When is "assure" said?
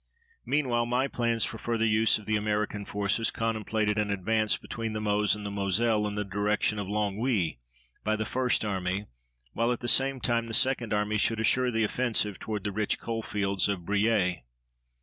11.39-11.69